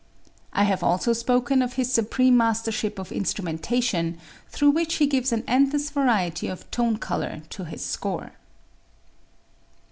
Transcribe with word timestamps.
I 0.51 0.63
have 0.63 0.81
also 0.83 1.13
spoken 1.13 1.61
of 1.61 1.73
his 1.73 1.93
supreme 1.93 2.35
mastership 2.35 2.97
of 2.97 3.11
instrumentation, 3.11 4.17
through 4.49 4.71
which 4.71 4.95
he 4.95 5.05
gives 5.05 5.31
an 5.31 5.43
endless 5.47 5.91
variety 5.91 6.47
of 6.47 6.65
tone 6.71 6.97
color 6.97 7.43
to 7.51 7.65
his 7.65 7.85
score. 7.85 8.31